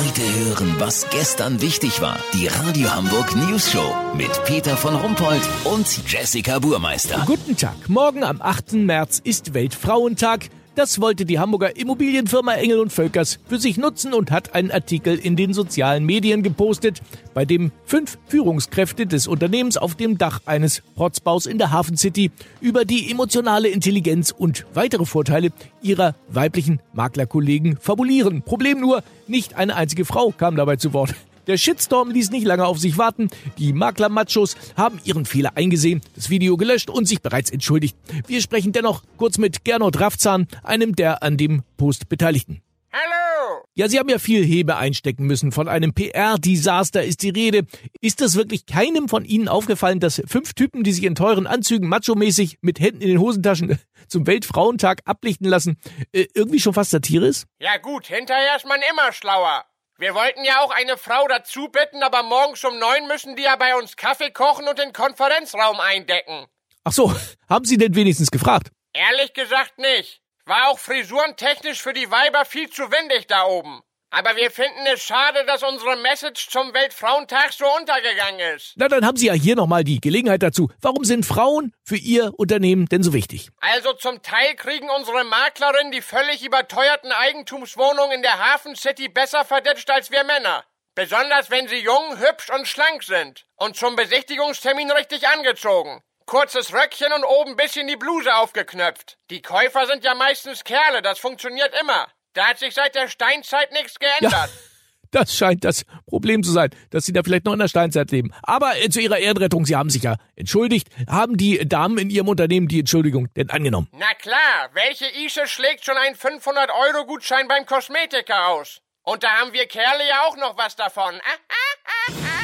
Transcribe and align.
Heute 0.00 0.22
hören, 0.22 0.76
was 0.78 1.10
gestern 1.10 1.60
wichtig 1.60 2.00
war. 2.00 2.18
Die 2.32 2.46
Radio 2.46 2.90
Hamburg 2.90 3.36
News 3.36 3.70
Show 3.70 3.94
mit 4.16 4.30
Peter 4.46 4.74
von 4.74 4.94
Rumpold 4.94 5.42
und 5.64 5.86
Jessica 6.10 6.58
Burmeister. 6.58 7.22
Guten 7.26 7.54
Tag. 7.54 7.74
Morgen 7.86 8.24
am 8.24 8.40
8. 8.40 8.72
März 8.72 9.20
ist 9.22 9.52
Weltfrauentag. 9.52 10.48
Das 10.76 11.00
wollte 11.00 11.24
die 11.24 11.40
Hamburger 11.40 11.76
Immobilienfirma 11.76 12.54
Engel 12.54 12.78
und 12.78 12.92
Völkers 12.92 13.40
für 13.48 13.58
sich 13.58 13.76
nutzen 13.76 14.14
und 14.14 14.30
hat 14.30 14.54
einen 14.54 14.70
Artikel 14.70 15.18
in 15.18 15.34
den 15.34 15.52
sozialen 15.52 16.06
Medien 16.06 16.44
gepostet, 16.44 17.02
bei 17.34 17.44
dem 17.44 17.72
fünf 17.84 18.18
Führungskräfte 18.28 19.06
des 19.06 19.26
Unternehmens 19.26 19.76
auf 19.76 19.96
dem 19.96 20.16
Dach 20.16 20.40
eines 20.46 20.82
Protzbaus 20.94 21.46
in 21.46 21.58
der 21.58 21.72
Hafen 21.72 21.96
City 21.96 22.30
über 22.60 22.84
die 22.84 23.10
emotionale 23.10 23.68
Intelligenz 23.68 24.30
und 24.30 24.64
weitere 24.72 25.06
Vorteile 25.06 25.50
ihrer 25.82 26.14
weiblichen 26.28 26.80
Maklerkollegen 26.92 27.76
fabulieren. 27.76 28.42
Problem 28.42 28.80
nur, 28.80 29.02
nicht 29.26 29.54
eine 29.54 29.74
einzige 29.74 30.04
Frau 30.04 30.30
kam 30.30 30.54
dabei 30.54 30.76
zu 30.76 30.92
Wort. 30.92 31.14
Der 31.46 31.56
Shitstorm 31.56 32.10
ließ 32.10 32.30
nicht 32.30 32.46
lange 32.46 32.66
auf 32.66 32.78
sich 32.78 32.98
warten. 32.98 33.28
Die 33.58 33.72
Makler-Machos 33.72 34.56
haben 34.76 35.00
ihren 35.04 35.24
Fehler 35.24 35.56
eingesehen, 35.56 36.00
das 36.14 36.30
Video 36.30 36.56
gelöscht 36.56 36.90
und 36.90 37.06
sich 37.06 37.22
bereits 37.22 37.50
entschuldigt. 37.50 37.96
Wir 38.26 38.40
sprechen 38.40 38.72
dennoch 38.72 39.02
kurz 39.16 39.38
mit 39.38 39.64
Gernot 39.64 40.00
Raffzahn, 40.00 40.46
einem 40.62 40.94
der 40.94 41.22
an 41.22 41.36
dem 41.36 41.62
Post 41.76 42.08
Beteiligten. 42.08 42.62
Hallo! 42.92 43.62
Ja, 43.74 43.88
Sie 43.88 43.98
haben 43.98 44.08
ja 44.08 44.18
viel 44.18 44.44
Hebe 44.44 44.76
einstecken 44.76 45.24
müssen. 45.24 45.52
Von 45.52 45.68
einem 45.68 45.94
PR-Desaster 45.94 47.04
ist 47.04 47.22
die 47.22 47.30
Rede. 47.30 47.62
Ist 48.00 48.20
es 48.20 48.34
wirklich 48.34 48.66
keinem 48.66 49.08
von 49.08 49.24
Ihnen 49.24 49.46
aufgefallen, 49.48 50.00
dass 50.00 50.20
fünf 50.26 50.54
Typen, 50.54 50.82
die 50.82 50.92
sich 50.92 51.04
in 51.04 51.14
teuren 51.14 51.46
Anzügen 51.46 51.88
macho-mäßig 51.88 52.58
mit 52.62 52.80
Händen 52.80 53.00
in 53.00 53.08
den 53.08 53.20
Hosentaschen 53.20 53.78
zum 54.08 54.26
Weltfrauentag 54.26 55.02
ablichten 55.04 55.46
lassen, 55.46 55.78
äh, 56.12 56.26
irgendwie 56.34 56.58
schon 56.58 56.74
fast 56.74 56.90
Satire 56.90 57.26
ist? 57.28 57.46
Ja 57.60 57.76
gut, 57.76 58.06
hinterher 58.06 58.56
ist 58.56 58.66
man 58.66 58.80
immer 58.90 59.12
schlauer. 59.12 59.64
Wir 60.00 60.14
wollten 60.14 60.42
ja 60.44 60.60
auch 60.62 60.70
eine 60.70 60.96
Frau 60.96 61.28
dazu 61.28 61.68
bitten, 61.68 62.02
aber 62.02 62.22
morgens 62.22 62.64
um 62.64 62.78
neun 62.78 63.06
müssen 63.06 63.36
die 63.36 63.42
ja 63.42 63.56
bei 63.56 63.76
uns 63.76 63.96
Kaffee 63.96 64.30
kochen 64.30 64.66
und 64.66 64.78
den 64.78 64.94
Konferenzraum 64.94 65.78
eindecken. 65.78 66.46
Ach 66.84 66.92
so, 66.92 67.14
haben 67.50 67.66
Sie 67.66 67.76
denn 67.76 67.94
wenigstens 67.94 68.30
gefragt? 68.30 68.70
Ehrlich 68.94 69.34
gesagt 69.34 69.76
nicht. 69.76 70.22
War 70.46 70.70
auch 70.70 70.78
frisurentechnisch 70.78 71.82
für 71.82 71.92
die 71.92 72.10
Weiber 72.10 72.46
viel 72.46 72.70
zu 72.70 72.90
windig 72.90 73.26
da 73.26 73.44
oben. 73.44 73.82
Aber 74.12 74.34
wir 74.34 74.50
finden 74.50 74.86
es 74.92 75.02
schade, 75.02 75.44
dass 75.46 75.62
unsere 75.62 75.96
Message 75.96 76.48
zum 76.48 76.74
Weltfrauentag 76.74 77.52
so 77.52 77.64
untergegangen 77.76 78.40
ist. 78.56 78.72
Na, 78.74 78.88
dann 78.88 79.06
haben 79.06 79.16
Sie 79.16 79.26
ja 79.26 79.34
hier 79.34 79.54
nochmal 79.54 79.84
die 79.84 80.00
Gelegenheit 80.00 80.42
dazu. 80.42 80.68
Warum 80.80 81.04
sind 81.04 81.24
Frauen 81.24 81.72
für 81.84 81.96
Ihr 81.96 82.32
Unternehmen 82.36 82.86
denn 82.86 83.04
so 83.04 83.12
wichtig? 83.12 83.50
Also 83.60 83.92
zum 83.92 84.20
Teil 84.22 84.56
kriegen 84.56 84.90
unsere 84.90 85.22
Maklerinnen 85.22 85.92
die 85.92 86.02
völlig 86.02 86.44
überteuerten 86.44 87.12
Eigentumswohnungen 87.12 88.16
in 88.16 88.22
der 88.22 88.38
Hafen 88.52 88.74
City 88.74 89.08
besser 89.08 89.44
verdetscht 89.44 89.88
als 89.90 90.10
wir 90.10 90.24
Männer. 90.24 90.64
Besonders 90.96 91.50
wenn 91.50 91.68
sie 91.68 91.78
jung, 91.78 92.18
hübsch 92.18 92.50
und 92.50 92.66
schlank 92.66 93.04
sind. 93.04 93.46
Und 93.54 93.76
zum 93.76 93.94
Besichtigungstermin 93.94 94.90
richtig 94.90 95.28
angezogen. 95.28 96.02
Kurzes 96.26 96.72
Röckchen 96.72 97.12
und 97.12 97.24
oben 97.24 97.56
bisschen 97.56 97.86
die 97.86 97.96
Bluse 97.96 98.34
aufgeknöpft. 98.34 99.18
Die 99.30 99.40
Käufer 99.40 99.86
sind 99.86 100.04
ja 100.04 100.14
meistens 100.14 100.64
Kerle, 100.64 101.00
das 101.00 101.20
funktioniert 101.20 101.72
immer. 101.80 102.08
Da 102.32 102.46
hat 102.46 102.58
sich 102.58 102.74
seit 102.74 102.94
der 102.94 103.08
Steinzeit 103.08 103.72
nichts 103.72 103.98
geändert. 103.98 104.32
Ja, 104.32 104.48
das 105.10 105.34
scheint 105.34 105.64
das 105.64 105.84
Problem 106.06 106.42
zu 106.42 106.52
sein, 106.52 106.70
dass 106.90 107.04
Sie 107.04 107.12
da 107.12 107.22
vielleicht 107.22 107.44
noch 107.44 107.52
in 107.52 107.58
der 107.58 107.68
Steinzeit 107.68 108.10
leben. 108.12 108.32
Aber 108.42 108.78
äh, 108.78 108.88
zu 108.88 109.00
Ihrer 109.00 109.18
Ehrenrettung, 109.18 109.66
Sie 109.66 109.74
haben 109.74 109.90
sich 109.90 110.04
ja 110.04 110.16
entschuldigt. 110.36 110.88
Haben 111.08 111.36
die 111.36 111.66
Damen 111.68 111.98
in 111.98 112.10
Ihrem 112.10 112.28
Unternehmen 112.28 112.68
die 112.68 112.80
Entschuldigung 112.80 113.28
denn 113.34 113.50
angenommen? 113.50 113.88
Na 113.92 114.14
klar, 114.14 114.70
welche 114.74 115.06
Ische 115.24 115.46
schlägt 115.46 115.84
schon 115.84 115.96
einen 115.96 116.14
500-Euro-Gutschein 116.14 117.48
beim 117.48 117.66
Kosmetiker 117.66 118.48
aus? 118.48 118.80
Und 119.02 119.24
da 119.24 119.28
haben 119.40 119.52
wir 119.52 119.66
Kerle 119.66 120.06
ja 120.08 120.22
auch 120.28 120.36
noch 120.36 120.56
was 120.56 120.76
davon. 120.76 121.14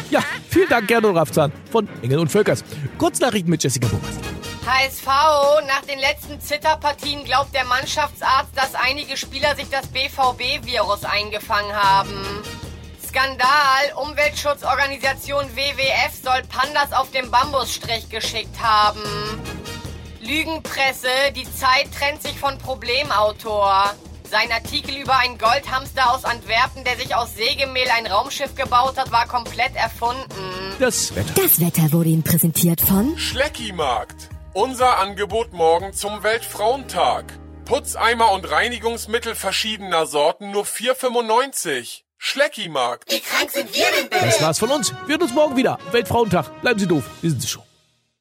Ja, 0.08 0.20
vielen 0.48 0.68
Dank, 0.68 0.86
Gernot 0.86 1.16
Raffzahn 1.16 1.52
von 1.72 1.88
Engel 2.00 2.20
und 2.20 2.30
Völkers. 2.30 2.62
Kurznachrichten 2.96 3.50
mit 3.50 3.60
Jessica 3.64 3.88
Burmeister. 3.88 4.35
HSV, 4.66 5.06
nach 5.68 5.82
den 5.88 6.00
letzten 6.00 6.40
Zitterpartien 6.40 7.24
glaubt 7.24 7.54
der 7.54 7.64
Mannschaftsarzt, 7.64 8.50
dass 8.56 8.74
einige 8.74 9.16
Spieler 9.16 9.54
sich 9.54 9.68
das 9.70 9.86
BVB-Virus 9.86 11.04
eingefangen 11.04 11.72
haben. 11.72 12.42
Skandal, 13.06 13.92
Umweltschutzorganisation 13.94 15.44
WWF 15.54 16.12
soll 16.20 16.42
Pandas 16.48 16.92
auf 16.92 17.12
dem 17.12 17.30
Bambusstrich 17.30 18.08
geschickt 18.08 18.60
haben. 18.60 19.00
Lügenpresse, 20.20 21.08
die 21.36 21.44
Zeit 21.44 21.86
trennt 21.96 22.22
sich 22.22 22.36
von 22.38 22.58
Problemautor. 22.58 23.94
Sein 24.28 24.50
Artikel 24.50 24.96
über 24.96 25.16
einen 25.16 25.38
Goldhamster 25.38 26.12
aus 26.12 26.24
Antwerpen, 26.24 26.82
der 26.82 26.96
sich 26.96 27.14
aus 27.14 27.36
Sägemehl 27.36 27.88
ein 27.96 28.06
Raumschiff 28.06 28.56
gebaut 28.56 28.98
hat, 28.98 29.12
war 29.12 29.28
komplett 29.28 29.76
erfunden. 29.76 30.74
Das 30.80 31.14
Wetter. 31.14 31.34
Das 31.40 31.60
Wetter 31.60 31.92
wurde 31.92 32.08
Ihnen 32.08 32.24
präsentiert 32.24 32.80
von 32.80 33.16
Schleckimarkt. 33.16 34.35
Unser 34.56 34.98
Angebot 35.00 35.52
morgen 35.52 35.92
zum 35.92 36.22
Weltfrauentag. 36.22 37.26
Putzeimer 37.66 38.32
und 38.32 38.50
Reinigungsmittel 38.50 39.34
verschiedener 39.34 40.06
Sorten 40.06 40.50
nur 40.50 40.64
4,95. 40.64 42.04
Schleckimarkt. 42.16 43.12
Wie 43.12 43.20
krank 43.20 43.50
sind 43.50 43.74
wir 43.74 43.84
denn 44.00 44.08
bitte? 44.08 44.24
Das 44.24 44.40
war's 44.40 44.58
von 44.58 44.70
uns. 44.70 44.94
Wir 45.04 45.16
hören 45.16 45.24
uns 45.24 45.34
morgen 45.34 45.58
wieder. 45.58 45.78
Weltfrauentag. 45.92 46.62
Bleiben 46.62 46.78
Sie 46.78 46.86
doof. 46.86 47.04
Wir 47.20 47.28
sind 47.28 47.42
es 47.42 47.50
schon. 47.50 47.64